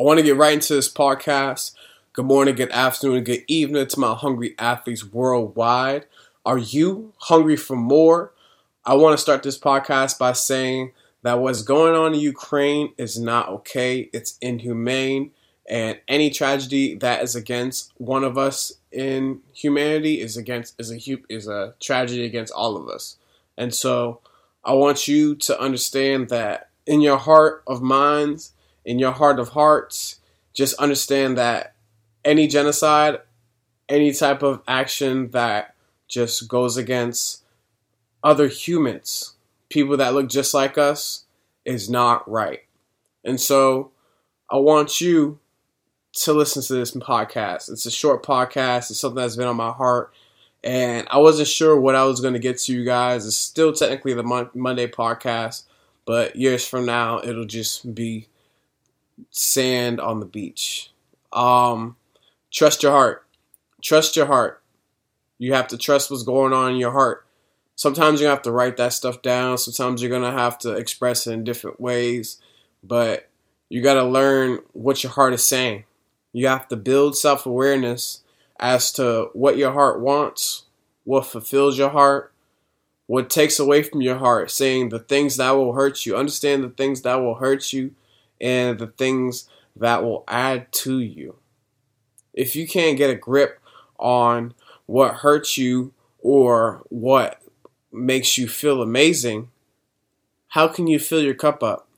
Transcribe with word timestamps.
I 0.00 0.04
want 0.04 0.18
to 0.18 0.24
get 0.24 0.38
right 0.38 0.54
into 0.54 0.72
this 0.72 0.90
podcast. 0.90 1.74
Good 2.14 2.24
morning, 2.24 2.54
good 2.54 2.70
afternoon, 2.70 3.24
good 3.24 3.44
evening 3.46 3.86
to 3.86 4.00
my 4.00 4.14
hungry 4.14 4.54
athletes 4.58 5.04
worldwide. 5.04 6.06
Are 6.46 6.56
you 6.56 7.12
hungry 7.18 7.56
for 7.56 7.76
more? 7.76 8.32
I 8.86 8.94
want 8.94 9.12
to 9.12 9.22
start 9.22 9.42
this 9.42 9.58
podcast 9.58 10.18
by 10.18 10.32
saying 10.32 10.92
that 11.22 11.40
what's 11.40 11.60
going 11.60 11.94
on 11.94 12.14
in 12.14 12.20
Ukraine 12.20 12.94
is 12.96 13.20
not 13.20 13.50
okay. 13.50 14.08
It's 14.14 14.38
inhumane. 14.40 15.32
And 15.68 16.00
any 16.08 16.30
tragedy 16.30 16.94
that 16.96 17.22
is 17.22 17.36
against 17.36 17.92
one 17.98 18.24
of 18.24 18.38
us 18.38 18.72
in 18.90 19.40
humanity 19.52 20.22
is 20.22 20.38
against 20.38 20.74
is 20.80 20.90
a 20.90 21.18
is 21.28 21.46
a 21.46 21.74
tragedy 21.80 22.24
against 22.24 22.54
all 22.54 22.78
of 22.78 22.88
us. 22.88 23.18
And 23.58 23.74
so 23.74 24.20
I 24.64 24.72
want 24.72 25.06
you 25.06 25.34
to 25.34 25.60
understand 25.60 26.30
that 26.30 26.70
in 26.86 27.02
your 27.02 27.18
heart 27.18 27.62
of 27.66 27.82
minds, 27.82 28.52
in 28.84 28.98
your 28.98 29.12
heart 29.12 29.38
of 29.38 29.50
hearts, 29.50 30.20
just 30.52 30.74
understand 30.78 31.38
that 31.38 31.74
any 32.24 32.46
genocide, 32.46 33.20
any 33.88 34.12
type 34.12 34.42
of 34.42 34.62
action 34.66 35.30
that 35.30 35.74
just 36.08 36.48
goes 36.48 36.76
against 36.76 37.42
other 38.22 38.48
humans, 38.48 39.34
people 39.68 39.96
that 39.96 40.14
look 40.14 40.28
just 40.28 40.54
like 40.54 40.78
us, 40.78 41.24
is 41.64 41.88
not 41.88 42.28
right. 42.30 42.60
And 43.24 43.40
so 43.40 43.92
I 44.50 44.56
want 44.56 45.00
you 45.00 45.38
to 46.14 46.32
listen 46.32 46.62
to 46.62 46.74
this 46.74 46.92
podcast. 46.92 47.70
It's 47.70 47.86
a 47.86 47.90
short 47.90 48.22
podcast, 48.22 48.90
it's 48.90 49.00
something 49.00 49.16
that's 49.16 49.36
been 49.36 49.48
on 49.48 49.56
my 49.56 49.70
heart. 49.70 50.12
And 50.64 51.08
I 51.10 51.18
wasn't 51.18 51.48
sure 51.48 51.78
what 51.78 51.96
I 51.96 52.04
was 52.04 52.20
going 52.20 52.34
to 52.34 52.40
get 52.40 52.58
to 52.58 52.72
you 52.72 52.84
guys. 52.84 53.26
It's 53.26 53.36
still 53.36 53.72
technically 53.72 54.14
the 54.14 54.22
Mon- 54.22 54.50
Monday 54.54 54.86
podcast, 54.86 55.64
but 56.04 56.36
years 56.36 56.66
from 56.66 56.86
now, 56.86 57.20
it'll 57.20 57.44
just 57.44 57.94
be 57.94 58.28
sand 59.30 60.00
on 60.00 60.20
the 60.20 60.26
beach. 60.26 60.90
Um, 61.32 61.96
trust 62.50 62.82
your 62.82 62.92
heart. 62.92 63.26
Trust 63.82 64.16
your 64.16 64.26
heart. 64.26 64.62
You 65.38 65.54
have 65.54 65.68
to 65.68 65.78
trust 65.78 66.10
what's 66.10 66.22
going 66.22 66.52
on 66.52 66.72
in 66.72 66.76
your 66.76 66.92
heart. 66.92 67.26
Sometimes 67.74 68.20
you 68.20 68.26
have 68.26 68.42
to 68.42 68.52
write 68.52 68.76
that 68.76 68.92
stuff 68.92 69.22
down. 69.22 69.58
Sometimes 69.58 70.02
you're 70.02 70.20
to 70.20 70.30
have 70.30 70.58
to 70.58 70.72
express 70.72 71.26
it 71.26 71.32
in 71.32 71.42
different 71.42 71.80
ways. 71.80 72.40
But 72.84 73.28
you 73.68 73.82
got 73.82 73.94
to 73.94 74.04
learn 74.04 74.58
what 74.72 75.02
your 75.02 75.12
heart 75.12 75.32
is 75.32 75.44
saying. 75.44 75.84
You 76.32 76.46
have 76.46 76.68
to 76.68 76.76
build 76.76 77.16
self 77.16 77.46
awareness 77.46 78.20
as 78.60 78.92
to 78.92 79.30
what 79.32 79.56
your 79.56 79.72
heart 79.72 80.00
wants, 80.00 80.64
what 81.04 81.26
fulfills 81.26 81.76
your 81.76 81.90
heart, 81.90 82.32
what 83.06 83.28
takes 83.28 83.58
away 83.58 83.82
from 83.82 84.00
your 84.00 84.18
heart, 84.18 84.50
saying 84.50 84.90
the 84.90 84.98
things 84.98 85.36
that 85.38 85.50
will 85.50 85.72
hurt 85.72 86.06
you. 86.06 86.16
Understand 86.16 86.62
the 86.62 86.70
things 86.70 87.02
that 87.02 87.16
will 87.16 87.34
hurt 87.34 87.72
you 87.72 87.94
and 88.42 88.78
the 88.78 88.88
things 88.88 89.48
that 89.76 90.02
will 90.02 90.24
add 90.28 90.70
to 90.72 90.98
you. 90.98 91.36
If 92.34 92.56
you 92.56 92.66
can't 92.66 92.98
get 92.98 93.10
a 93.10 93.14
grip 93.14 93.60
on 93.98 94.52
what 94.86 95.16
hurts 95.16 95.56
you 95.56 95.94
or 96.18 96.82
what 96.88 97.40
makes 97.92 98.36
you 98.36 98.48
feel 98.48 98.82
amazing, 98.82 99.48
how 100.48 100.68
can 100.68 100.86
you 100.86 100.98
fill 100.98 101.22
your 101.22 101.34
cup 101.34 101.62
up? 101.62 101.88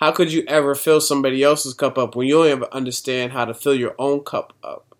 How 0.00 0.12
could 0.12 0.32
you 0.32 0.44
ever 0.46 0.74
fill 0.76 1.00
somebody 1.00 1.42
else's 1.42 1.74
cup 1.74 1.98
up 1.98 2.14
when 2.14 2.28
you 2.28 2.34
don't 2.34 2.46
even 2.46 2.68
understand 2.70 3.32
how 3.32 3.44
to 3.44 3.52
fill 3.52 3.74
your 3.74 3.96
own 3.98 4.20
cup 4.20 4.52
up? 4.62 4.94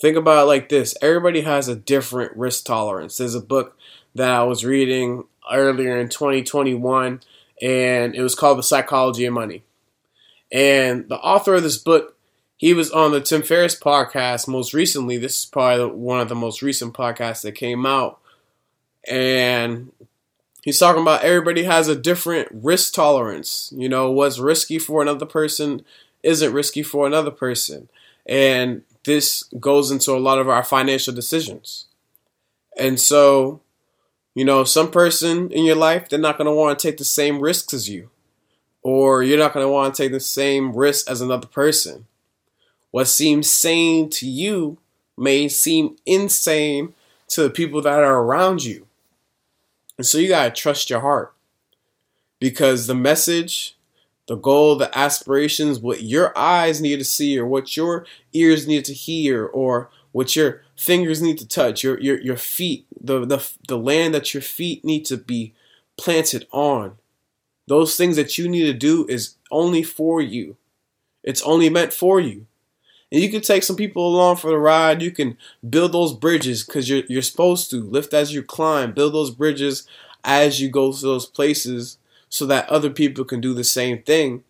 Think 0.00 0.16
about 0.16 0.44
it 0.44 0.46
like 0.46 0.68
this 0.68 0.94
everybody 1.02 1.42
has 1.42 1.68
a 1.68 1.76
different 1.76 2.36
risk 2.36 2.64
tolerance. 2.64 3.16
There's 3.16 3.34
a 3.34 3.40
book 3.40 3.76
that 4.14 4.30
I 4.30 4.42
was 4.44 4.64
reading 4.64 5.24
earlier 5.52 5.98
in 5.98 6.08
2021 6.08 7.20
and 7.60 8.14
it 8.14 8.22
was 8.22 8.34
called 8.34 8.58
The 8.58 8.62
Psychology 8.62 9.24
of 9.24 9.34
Money. 9.34 9.62
And 10.52 11.08
the 11.08 11.18
author 11.18 11.54
of 11.54 11.62
this 11.62 11.78
book, 11.78 12.16
he 12.56 12.72
was 12.72 12.90
on 12.90 13.12
the 13.12 13.20
Tim 13.20 13.42
Ferriss 13.42 13.78
podcast 13.78 14.48
most 14.48 14.72
recently. 14.72 15.18
This 15.18 15.40
is 15.40 15.44
probably 15.46 15.86
one 15.96 16.20
of 16.20 16.28
the 16.28 16.34
most 16.34 16.62
recent 16.62 16.94
podcasts 16.94 17.42
that 17.42 17.52
came 17.52 17.84
out. 17.84 18.18
And 19.08 19.92
he's 20.62 20.78
talking 20.78 21.02
about 21.02 21.22
everybody 21.22 21.64
has 21.64 21.88
a 21.88 21.96
different 21.96 22.48
risk 22.52 22.94
tolerance. 22.94 23.72
You 23.76 23.88
know, 23.88 24.10
what's 24.10 24.38
risky 24.38 24.78
for 24.78 25.02
another 25.02 25.26
person 25.26 25.84
isn't 26.22 26.52
risky 26.52 26.82
for 26.82 27.06
another 27.06 27.30
person. 27.30 27.88
And 28.26 28.82
this 29.04 29.44
goes 29.60 29.90
into 29.90 30.12
a 30.12 30.18
lot 30.18 30.38
of 30.38 30.48
our 30.48 30.64
financial 30.64 31.14
decisions. 31.14 31.86
And 32.76 33.00
so 33.00 33.60
you 34.36 34.44
know, 34.44 34.64
some 34.64 34.90
person 34.90 35.50
in 35.50 35.64
your 35.64 35.76
life, 35.76 36.10
they're 36.10 36.18
not 36.18 36.36
going 36.36 36.44
to 36.44 36.52
want 36.52 36.78
to 36.78 36.86
take 36.86 36.98
the 36.98 37.04
same 37.04 37.40
risks 37.40 37.72
as 37.72 37.88
you. 37.88 38.10
Or 38.82 39.22
you're 39.22 39.38
not 39.38 39.54
going 39.54 39.64
to 39.64 39.72
want 39.72 39.94
to 39.94 40.02
take 40.02 40.12
the 40.12 40.20
same 40.20 40.76
risk 40.76 41.10
as 41.10 41.22
another 41.22 41.46
person. 41.46 42.06
What 42.90 43.08
seems 43.08 43.50
sane 43.50 44.10
to 44.10 44.28
you 44.28 44.76
may 45.16 45.48
seem 45.48 45.96
insane 46.04 46.92
to 47.28 47.44
the 47.44 47.50
people 47.50 47.80
that 47.80 48.02
are 48.02 48.22
around 48.22 48.62
you. 48.62 48.86
And 49.96 50.06
so 50.06 50.18
you 50.18 50.28
got 50.28 50.54
to 50.54 50.60
trust 50.60 50.90
your 50.90 51.00
heart. 51.00 51.32
Because 52.38 52.86
the 52.86 52.94
message, 52.94 53.74
the 54.26 54.36
goal, 54.36 54.76
the 54.76 54.96
aspirations, 54.96 55.80
what 55.80 56.02
your 56.02 56.36
eyes 56.36 56.82
need 56.82 56.98
to 56.98 57.06
see, 57.06 57.38
or 57.38 57.46
what 57.46 57.74
your 57.74 58.04
ears 58.34 58.66
need 58.66 58.84
to 58.84 58.92
hear, 58.92 59.46
or 59.46 59.88
what 60.16 60.34
your 60.34 60.62
fingers 60.74 61.20
need 61.20 61.36
to 61.36 61.46
touch, 61.46 61.84
your 61.84 62.00
your 62.00 62.18
your 62.22 62.38
feet, 62.38 62.86
the 62.98 63.26
the 63.26 63.46
the 63.68 63.76
land 63.76 64.14
that 64.14 64.32
your 64.32 64.42
feet 64.42 64.82
need 64.82 65.04
to 65.04 65.18
be 65.18 65.52
planted 65.98 66.46
on. 66.52 66.96
Those 67.68 67.96
things 67.98 68.16
that 68.16 68.38
you 68.38 68.48
need 68.48 68.64
to 68.64 68.72
do 68.72 69.06
is 69.10 69.34
only 69.50 69.82
for 69.82 70.22
you. 70.22 70.56
It's 71.22 71.42
only 71.42 71.68
meant 71.68 71.92
for 71.92 72.18
you. 72.18 72.46
And 73.12 73.20
you 73.20 73.30
can 73.30 73.42
take 73.42 73.62
some 73.62 73.76
people 73.76 74.08
along 74.08 74.36
for 74.36 74.48
the 74.48 74.58
ride. 74.58 75.02
You 75.02 75.10
can 75.10 75.36
build 75.68 75.92
those 75.92 76.14
bridges 76.14 76.64
because 76.64 76.88
you're 76.88 77.04
you're 77.10 77.20
supposed 77.20 77.68
to 77.72 77.82
lift 77.82 78.14
as 78.14 78.32
you 78.32 78.42
climb. 78.42 78.92
Build 78.94 79.12
those 79.12 79.30
bridges 79.30 79.86
as 80.24 80.62
you 80.62 80.70
go 80.70 80.92
to 80.94 81.02
those 81.02 81.26
places 81.26 81.98
so 82.30 82.46
that 82.46 82.70
other 82.70 82.88
people 82.88 83.26
can 83.26 83.42
do 83.42 83.52
the 83.52 83.64
same 83.64 84.00
thing. 84.00 84.44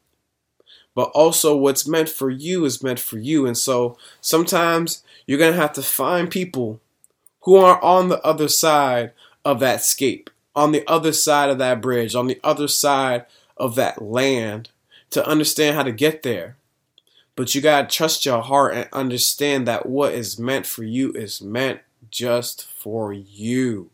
But 0.97 1.11
also, 1.11 1.55
what's 1.55 1.87
meant 1.87 2.09
for 2.09 2.31
you 2.31 2.65
is 2.65 2.83
meant 2.83 2.99
for 2.99 3.19
you. 3.19 3.47
And 3.47 3.57
so 3.57 3.99
sometimes 4.23 5.05
you're 5.27 5.39
going 5.39 5.53
to 5.53 5.61
have 5.61 5.75
to 5.75 5.83
find 5.83 6.31
people 6.31 6.81
who 7.43 7.57
are 7.57 7.81
on 7.85 8.09
the 8.09 8.21
other 8.23 8.49
side 8.49 9.13
of 9.45 9.61
that 9.61 9.85
scape, 9.85 10.31
on 10.57 10.73
the 10.73 10.83
other 10.89 11.13
side 11.13 11.51
of 11.51 11.59
that 11.59 11.83
bridge, 11.83 12.15
on 12.15 12.29
the 12.29 12.41
other 12.43 12.67
side 12.67 13.27
of 13.59 13.75
that 13.75 14.01
land 14.01 14.71
to 15.11 15.25
understand 15.29 15.77
how 15.77 15.83
to 15.83 15.93
get 15.93 16.23
there. 16.23 16.57
But 17.37 17.55
you 17.55 17.61
got 17.61 17.91
to 17.91 17.95
trust 17.95 18.25
your 18.25 18.41
heart 18.41 18.75
and 18.75 18.89
understand 18.91 19.69
that 19.69 19.85
what 19.85 20.15
is 20.15 20.39
meant 20.39 20.65
for 20.65 20.83
you 20.83 21.13
is 21.13 21.43
meant 21.43 21.81
just 22.11 22.67
for 22.67 23.13
you. 23.13 23.91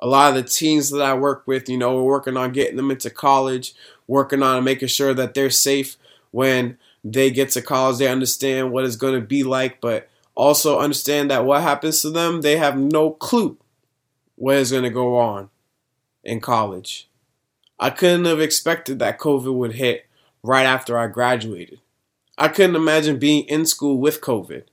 A 0.00 0.06
lot 0.06 0.30
of 0.30 0.42
the 0.42 0.48
teens 0.48 0.88
that 0.90 1.02
I 1.02 1.12
work 1.12 1.46
with, 1.46 1.68
you 1.68 1.76
know, 1.76 1.94
we're 1.94 2.04
working 2.04 2.38
on 2.38 2.52
getting 2.52 2.76
them 2.76 2.90
into 2.90 3.10
college, 3.10 3.74
working 4.06 4.42
on 4.42 4.64
making 4.64 4.88
sure 4.88 5.12
that 5.12 5.34
they're 5.34 5.50
safe 5.50 5.98
when 6.32 6.76
they 7.04 7.30
get 7.30 7.50
to 7.50 7.62
college. 7.62 7.98
They 7.98 8.08
understand 8.08 8.72
what 8.72 8.84
it's 8.84 8.96
going 8.96 9.14
to 9.14 9.26
be 9.26 9.44
like, 9.44 9.80
but 9.80 10.08
also 10.34 10.80
understand 10.80 11.30
that 11.30 11.44
what 11.44 11.62
happens 11.62 12.02
to 12.02 12.10
them, 12.10 12.40
they 12.40 12.56
have 12.56 12.76
no 12.76 13.10
clue 13.10 13.56
what 14.34 14.56
is 14.56 14.72
going 14.72 14.82
to 14.82 14.90
go 14.90 15.16
on 15.18 15.50
in 16.24 16.40
college. 16.40 17.08
I 17.78 17.90
couldn't 17.90 18.24
have 18.24 18.40
expected 18.40 18.98
that 18.98 19.18
COVID 19.18 19.54
would 19.54 19.74
hit 19.74 20.06
right 20.42 20.64
after 20.64 20.98
I 20.98 21.06
graduated. 21.08 21.80
I 22.38 22.48
couldn't 22.48 22.76
imagine 22.76 23.18
being 23.18 23.44
in 23.44 23.66
school 23.66 23.98
with 23.98 24.20
COVID. 24.20 24.64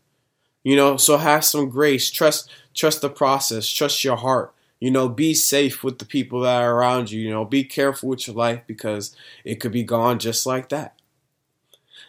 You 0.64 0.76
know, 0.76 0.98
so 0.98 1.18
have 1.18 1.46
some 1.46 1.70
grace, 1.70 2.12
trust 2.12 2.50
trust 2.74 3.02
the 3.02 3.10
process, 3.10 3.68
trust 3.68 4.04
your 4.04 4.18
heart. 4.18 4.54
You 4.80 4.92
know, 4.92 5.10
be 5.10 5.34
safe 5.34 5.84
with 5.84 6.00
the 6.00 6.06
people 6.06 6.42
that 6.42 6.62
are 6.62 6.76
around 6.76 7.12
you. 7.12 7.20
You 7.20 7.32
know, 7.32 7.46
be 7.46 7.64
careful 7.64 8.10
with 8.10 8.28
your 8.28 8.36
life 8.36 8.62
because 8.68 9.16
it 9.44 9.56
could 9.56 9.72
be 9.72 9.84
gone 9.84 10.20
just 10.20 10.46
like 10.46 10.70
that. 10.70 10.99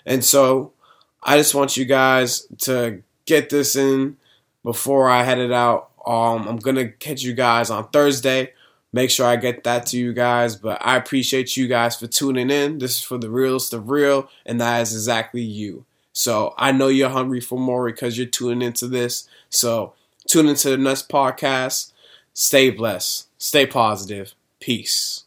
And 0.07 0.25
so, 0.25 0.73
I 1.23 1.37
just 1.37 1.55
want 1.55 1.77
you 1.77 1.85
guys 1.85 2.47
to 2.59 3.03
get 3.27 3.51
this 3.51 3.77
in 3.77 4.17
before 4.63 5.09
I 5.09 5.23
head 5.23 5.39
it 5.39 5.53
out. 5.53 5.91
Um, 6.07 6.49
I'm 6.49 6.57
gonna 6.57 6.89
catch 6.89 7.23
you 7.23 7.35
guys 7.35 7.71
on 7.71 7.89
Thursday. 7.89 8.53
Make 8.93 9.11
sure 9.11 9.27
I 9.27 9.37
get 9.37 9.65
that 9.65 9.87
to 9.87 9.99
you 9.99 10.13
guys. 10.13 10.57
But 10.57 10.85
I 10.85 10.97
appreciate 10.97 11.57
you 11.57 11.69
guys 11.69 11.97
for 11.97 12.07
tuning 12.07 12.51
in. 12.51 12.79
This 12.79 12.97
is 12.99 13.03
for 13.03 13.19
the 13.19 13.31
realest 13.31 13.73
of 13.73 13.91
real, 13.91 14.29
and 14.47 14.61
that 14.61 14.81
is 14.81 14.95
exactly 14.95 15.43
you. 15.43 15.85
So 16.13 16.55
I 16.59 16.73
know 16.73 16.89
you're 16.89 17.11
hungry 17.11 17.41
for 17.41 17.59
more 17.59 17.87
because 17.87 18.19
you're 18.19 18.27
tuning 18.27 18.63
into 18.63 18.89
this. 18.89 19.29
So 19.49 19.95
tune 20.27 20.49
into 20.49 20.71
the 20.71 20.77
next 20.77 21.09
podcast. 21.09 21.93
Stay 22.33 22.71
blessed. 22.71 23.29
Stay 23.39 23.67
positive. 23.67 24.35
Peace. 24.59 25.25